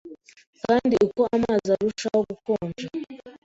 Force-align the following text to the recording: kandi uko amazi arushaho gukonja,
kandi 0.61 0.95
uko 1.07 1.21
amazi 1.35 1.69
arushaho 1.75 2.19
gukonja, 2.29 2.83